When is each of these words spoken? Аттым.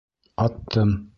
Аттым. 0.45 0.95